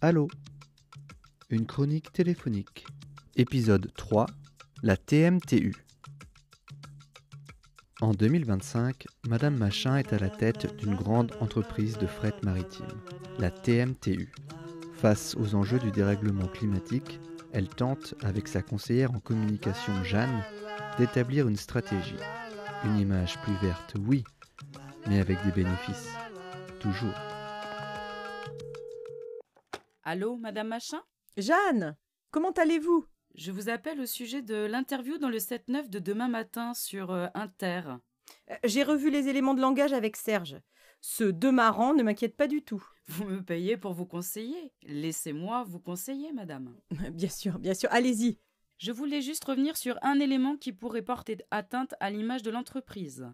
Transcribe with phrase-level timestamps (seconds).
[0.00, 0.28] Allô
[1.50, 2.86] Une chronique téléphonique.
[3.36, 4.26] Épisode 3
[4.82, 5.74] La TMTU.
[8.00, 12.86] En 2025, Madame Machin est à la tête d'une grande entreprise de fret maritime,
[13.38, 14.32] la TMTU.
[14.94, 17.20] Face aux enjeux du dérèglement climatique,
[17.52, 20.42] elle tente, avec sa conseillère en communication Jeanne,
[20.98, 22.16] d'établir une stratégie.
[22.84, 24.24] Une image plus verte, oui,
[25.08, 26.10] mais avec des bénéfices.
[26.80, 27.14] Toujours.
[30.06, 31.00] Allô, Madame Machin?
[31.38, 31.96] Jeanne,
[32.30, 33.06] comment allez-vous?
[33.36, 37.28] Je vous appelle au sujet de l'interview dans le 7-9 de demain matin sur euh,
[37.34, 37.84] Inter.
[38.50, 40.60] Euh, J'ai revu les éléments de langage avec Serge.
[41.00, 42.86] Ce deux marrant ne m'inquiète pas du tout.
[43.08, 44.74] Vous me payez pour vous conseiller.
[44.82, 46.76] Laissez-moi vous conseiller, Madame.
[47.12, 48.38] Bien sûr, bien sûr, allez-y.
[48.76, 53.26] Je voulais juste revenir sur un élément qui pourrait porter atteinte à l'image de l'entreprise.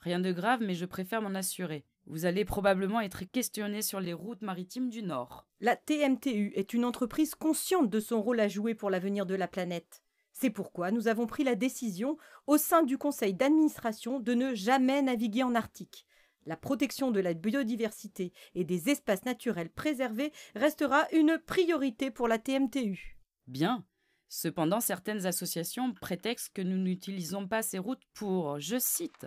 [0.00, 1.84] Rien de grave, mais je préfère m'en assurer.
[2.06, 5.46] Vous allez probablement être questionné sur les routes maritimes du Nord.
[5.60, 9.46] La TMTU est une entreprise consciente de son rôle à jouer pour l'avenir de la
[9.46, 10.02] planète.
[10.32, 15.02] C'est pourquoi nous avons pris la décision, au sein du conseil d'administration, de ne jamais
[15.02, 16.06] naviguer en Arctique.
[16.46, 22.38] La protection de la biodiversité et des espaces naturels préservés restera une priorité pour la
[22.38, 23.18] TMTU.
[23.46, 23.84] Bien.
[24.32, 29.26] Cependant, certaines associations prétextent que nous n'utilisons pas ces routes pour, je cite,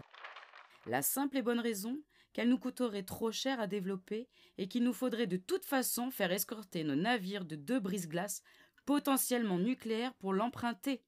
[0.85, 1.99] la simple et bonne raison
[2.33, 6.31] qu'elles nous coûteraient trop cher à développer et qu'il nous faudrait de toute façon faire
[6.31, 8.41] escorter nos navires de deux brise-glaces
[8.85, 11.03] potentiellement nucléaires pour l'emprunter.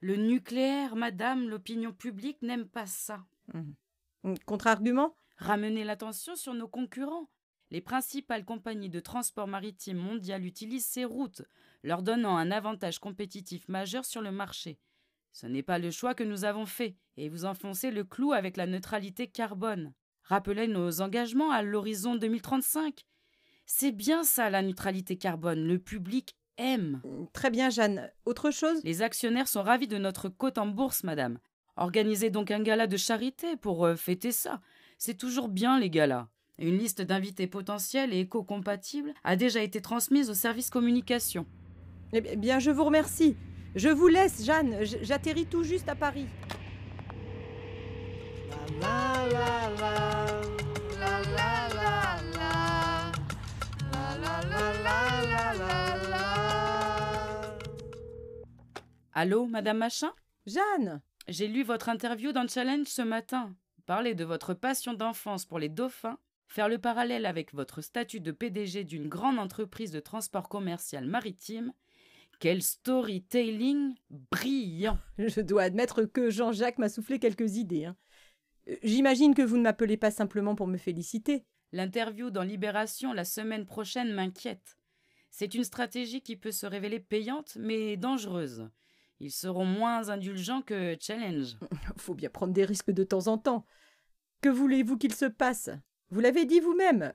[0.00, 3.24] Le nucléaire, madame, l'opinion publique n'aime pas ça.
[3.52, 4.34] Mmh.
[4.46, 5.14] Contre-argument?
[5.36, 7.30] Ramener l'attention sur nos concurrents.
[7.70, 11.42] Les principales compagnies de transport maritime mondial utilisent ces routes,
[11.82, 14.78] leur donnant un avantage compétitif majeur sur le marché.
[15.32, 18.56] Ce n'est pas le choix que nous avons fait, et vous enfoncez le clou avec
[18.56, 19.92] la neutralité carbone.
[20.24, 23.04] Rappelez nos engagements à l'horizon 2035.
[23.66, 27.00] C'est bien ça la neutralité carbone, le public aime.
[27.32, 28.10] Très bien, Jeanne.
[28.24, 28.80] Autre chose?
[28.84, 31.38] Les actionnaires sont ravis de notre cote en bourse, madame.
[31.76, 34.60] Organisez donc un gala de charité pour euh, fêter ça.
[34.98, 36.28] C'est toujours bien les galas.
[36.58, 41.46] Une liste d'invités potentiels et éco-compatibles a déjà été transmise au service communication.
[42.12, 43.34] Eh bien, je vous remercie.
[43.76, 44.78] Je vous laisse, Jeanne.
[44.82, 46.26] J'atterris tout juste à Paris.
[59.12, 60.10] Allô, madame Machin?
[60.46, 63.54] Jeanne J'ai lu votre interview dans Challenge ce matin.
[63.86, 68.32] Parler de votre passion d'enfance pour les dauphins, faire le parallèle avec votre statut de
[68.32, 71.72] PDG d'une grande entreprise de transport commercial maritime.
[72.40, 73.94] Quel storytelling
[74.32, 77.84] brillant Je dois admettre que Jean-Jacques m'a soufflé quelques idées.
[77.84, 77.96] hein.
[78.68, 81.44] Euh, J'imagine que vous ne m'appelez pas simplement pour me féliciter.
[81.72, 84.76] L'interview dans Libération la semaine prochaine m'inquiète.
[85.30, 88.68] C'est une stratégie qui peut se révéler payante, mais dangereuse.
[89.20, 91.56] Ils seront moins indulgents que Challenge.
[91.98, 93.66] Faut bien prendre des risques de temps en temps.
[94.40, 95.68] Que voulez-vous qu'il se passe?
[96.08, 97.12] Vous l'avez dit vous-même.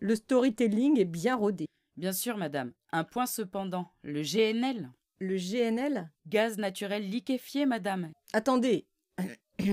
[0.00, 1.66] Le storytelling est bien rodé.
[1.96, 2.72] Bien sûr, madame.
[2.92, 3.90] Un point cependant.
[4.02, 8.12] Le GNL Le GNL Gaz naturel liquéfié, madame.
[8.32, 8.86] Attendez.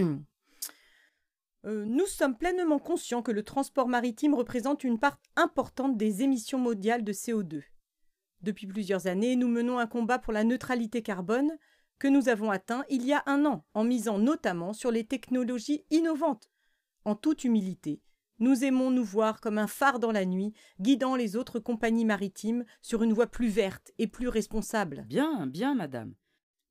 [1.65, 6.57] Euh, nous sommes pleinement conscients que le transport maritime représente une part importante des émissions
[6.57, 7.63] mondiales de CO2.
[8.41, 11.51] Depuis plusieurs années, nous menons un combat pour la neutralité carbone
[11.99, 15.83] que nous avons atteint il y a un an, en misant notamment sur les technologies
[15.89, 16.49] innovantes.
[17.03, 18.01] En toute humilité,
[18.39, 22.65] nous aimons nous voir comme un phare dans la nuit, guidant les autres compagnies maritimes
[22.81, 25.05] sur une voie plus verte et plus responsable.
[25.07, 26.13] Bien, bien, madame.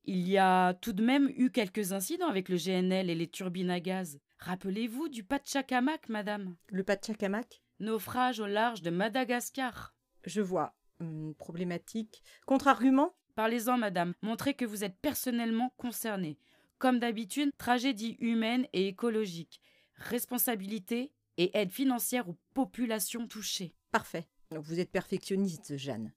[0.05, 3.71] Il y a tout de même eu quelques incidents avec le GNL et les turbines
[3.71, 4.19] à gaz.
[4.39, 6.57] Rappelez-vous du Pachacamac, madame?
[6.71, 7.61] Le Pachacamac?
[7.81, 9.95] Naufrage au large de Madagascar.
[10.25, 10.75] Je vois.
[11.01, 12.23] Hum, problématique.
[12.47, 13.15] Contre-argument?
[13.35, 14.15] Parlez-en, madame.
[14.23, 16.39] Montrez que vous êtes personnellement concernée.
[16.79, 19.61] Comme d'habitude, tragédie humaine et écologique.
[19.97, 23.75] Responsabilité et aide financière aux populations touchées.
[23.91, 24.29] Parfait.
[24.51, 26.13] Vous êtes perfectionniste, Jeanne.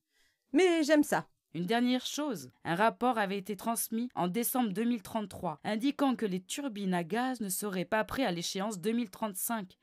[0.51, 1.27] Mais j'aime ça.
[1.53, 6.93] Une dernière chose, un rapport avait été transmis en décembre 2033 indiquant que les turbines
[6.93, 9.77] à gaz ne seraient pas prêts à l'échéance 2035.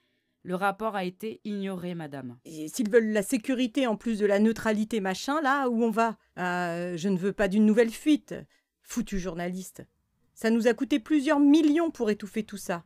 [0.44, 2.38] Le rapport a été ignoré, madame.
[2.46, 6.16] Et s'ils veulent la sécurité en plus de la neutralité machin, là où on va?
[6.36, 8.34] Ah, Je ne veux pas d'une nouvelle fuite.
[8.80, 9.86] Foutu journaliste.
[10.32, 12.84] Ça nous a coûté plusieurs millions pour étouffer tout ça.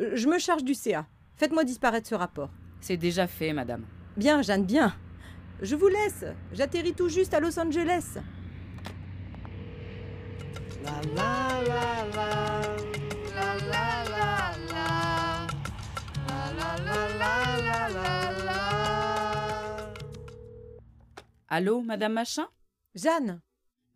[0.00, 1.06] Euh, Je me charge du CA.
[1.36, 2.50] Faites-moi disparaître ce rapport.
[2.80, 3.84] C'est déjà fait, madame.
[4.16, 4.94] Bien, Jeanne, bien.
[5.60, 6.24] Je vous laisse.
[6.52, 8.18] J'atterris tout juste à Los Angeles.
[21.48, 22.46] Allô, Madame Machin?
[22.94, 23.40] Jeanne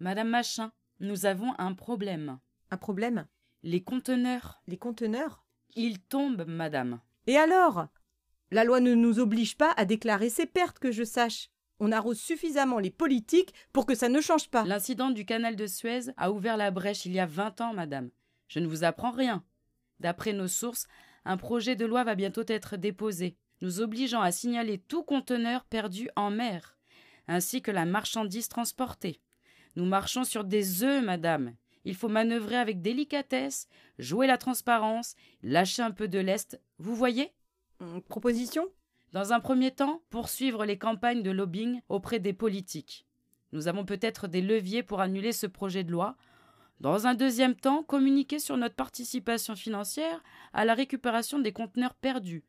[0.00, 2.38] Madame Machin, nous avons un problème.
[2.70, 3.26] Un problème?
[3.62, 4.62] Les conteneurs.
[4.66, 5.44] Les conteneurs?
[5.74, 7.00] Ils tombent, madame.
[7.28, 7.88] Et alors?
[8.50, 11.50] La loi ne nous oblige pas à déclarer ces pertes, que je sache.
[11.78, 14.64] On arrose suffisamment les politiques pour que ça ne change pas.
[14.64, 18.08] L'incident du canal de Suez a ouvert la brèche il y a vingt ans, madame.
[18.48, 19.44] Je ne vous apprends rien.
[20.00, 20.88] D'après nos sources,
[21.26, 26.08] un projet de loi va bientôt être déposé, nous obligeant à signaler tout conteneur perdu
[26.16, 26.78] en mer,
[27.26, 29.20] ainsi que la marchandise transportée.
[29.76, 31.52] Nous marchons sur des œufs, madame.
[31.84, 36.60] Il faut manœuvrer avec délicatesse, jouer la transparence, lâcher un peu de lest.
[36.78, 37.32] Vous voyez?
[37.80, 38.66] Hum, Proposition?
[39.12, 43.06] Dans un premier temps, poursuivre les campagnes de lobbying auprès des politiques.
[43.52, 46.16] Nous avons peut-être des leviers pour annuler ce projet de loi.
[46.80, 50.22] Dans un deuxième temps, communiquer sur notre participation financière
[50.52, 52.44] à la récupération des conteneurs perdus.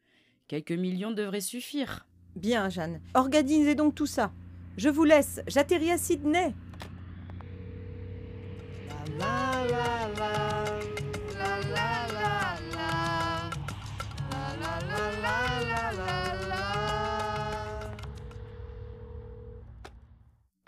[0.47, 2.05] Quelques millions devraient suffire.
[2.35, 3.01] Bien, Jeanne.
[3.13, 4.31] Organisez donc tout ça.
[4.77, 5.41] Je vous laisse.
[5.47, 6.53] J'atterris à Sydney.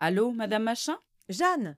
[0.04, 0.98] Allô, Madame Machin?
[1.30, 1.78] Jeanne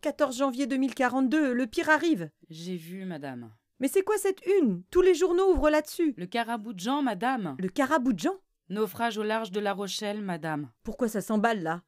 [0.00, 2.30] 14 janvier 2042, le pire arrive.
[2.50, 3.50] J'ai vu, Madame.
[3.80, 4.84] Mais c'est quoi cette une?
[4.92, 6.14] Tous les journaux ouvrent là-dessus.
[6.16, 7.56] Le carabou de Jean, Madame.
[7.58, 8.36] Le carabou de Jean?
[8.68, 10.70] Naufrage au large de La Rochelle, Madame.
[10.84, 11.82] Pourquoi ça s'emballe là?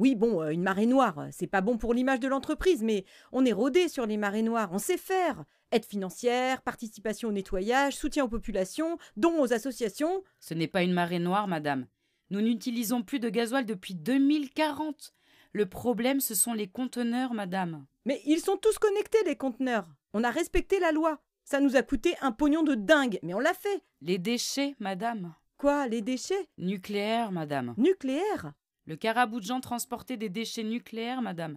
[0.00, 3.44] Oui, bon, euh, une marée noire, c'est pas bon pour l'image de l'entreprise, mais on
[3.44, 5.44] est rodé sur les marées noires, on sait faire.
[5.72, 10.24] Aide financière, participation au nettoyage, soutien aux populations, dons aux associations.
[10.38, 11.86] Ce n'est pas une marée noire, Madame.
[12.30, 15.12] Nous n'utilisons plus de gasoil depuis 2040.
[15.52, 17.84] Le problème, ce sont les conteneurs, Madame.
[18.06, 19.86] Mais ils sont tous connectés, les conteneurs.
[20.14, 21.20] On a respecté la loi.
[21.44, 23.82] Ça nous a coûté un pognon de dingue, mais on l'a fait.
[24.00, 25.34] Les déchets, Madame.
[25.58, 26.48] Quoi, les déchets?
[26.56, 27.74] Nucléaires, Madame.
[27.76, 28.54] Nucléaires
[28.90, 31.56] Le carabou de Jean transportait des déchets nucléaires, Madame.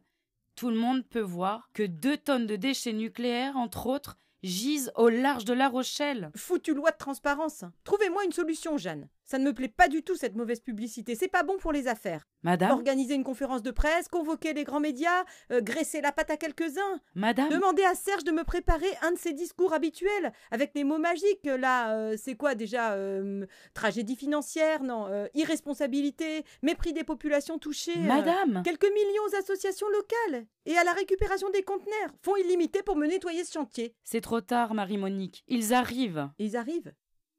[0.55, 5.09] Tout le monde peut voir que deux tonnes de déchets nucléaires, entre autres, gisent au
[5.09, 6.29] large de La Rochelle.
[6.35, 7.63] Foutu loi de transparence.
[7.85, 9.09] Trouvez-moi une solution, Jeanne.
[9.33, 11.15] Ça ne me plaît pas du tout cette mauvaise publicité.
[11.15, 12.27] C'est pas bon pour les affaires.
[12.43, 16.37] Madame Organiser une conférence de presse, convoquer les grands médias, euh, graisser la patte à
[16.37, 16.99] quelques-uns.
[17.15, 20.99] Madame Demandez à Serge de me préparer un de ses discours habituels avec les mots
[20.99, 21.45] magiques.
[21.45, 27.97] Là, euh, c'est quoi déjà euh, Tragédie financière, non Irresponsabilité, mépris des populations touchées.
[27.97, 32.11] Madame Quelques millions aux associations locales et à la récupération des conteneurs.
[32.21, 33.95] Fonds illimités pour me nettoyer ce chantier.
[34.03, 35.43] C'est trop tard, Marie-Monique.
[35.47, 36.29] Ils arrivent.
[36.37, 36.93] Ils arrivent.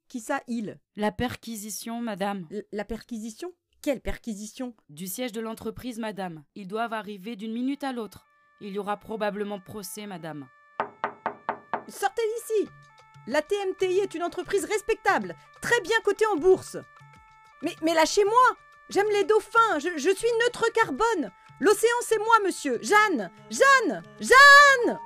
[0.08, 2.46] Qui ça, ils La perquisition, Madame.
[2.50, 3.52] L- La perquisition?
[3.82, 4.74] Quelle perquisition?
[4.88, 6.44] Du siège de l'entreprise, Madame.
[6.54, 8.26] Ils doivent arriver d'une minute à l'autre.
[8.60, 10.48] Il y aura probablement procès, Madame.
[11.88, 12.70] Sortez d'ici
[13.26, 16.76] La TMTI est une entreprise respectable, très bien cotée en bourse.
[17.62, 18.56] Mais, mais lâchez-moi
[18.90, 21.30] J'aime les dauphins, je, je suis neutre carbone
[21.60, 24.98] L'océan, c'est moi, monsieur Jeanne Jeanne Jeanne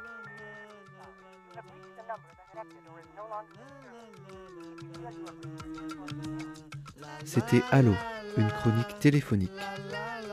[7.25, 7.95] C'était Allo,
[8.37, 9.51] une chronique téléphonique.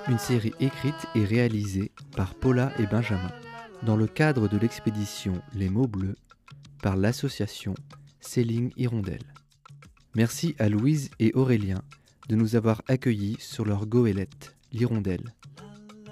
[0.07, 3.31] Une série écrite et réalisée par Paula et Benjamin,
[3.83, 6.16] dans le cadre de l'expédition Les mots bleus,
[6.81, 7.74] par l'association
[8.19, 9.33] Céline Hirondelle.
[10.16, 11.81] Merci à Louise et Aurélien
[12.30, 15.33] de nous avoir accueillis sur leur goélette, l'Hirondelle.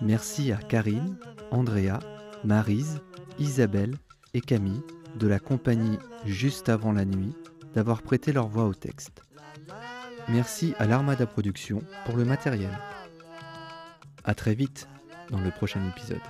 [0.02, 1.18] Merci à Karine,
[1.52, 2.00] Andrea,
[2.44, 3.00] Marise,
[3.40, 3.96] Isabelle
[4.34, 4.82] et Camille
[5.18, 7.34] de la compagnie Juste avant la nuit
[7.74, 9.22] d'avoir prêté leur voix au texte.
[10.30, 12.72] Merci à l'Armada Production pour le matériel.
[14.24, 14.88] A très vite
[15.30, 16.22] dans le prochain épisode.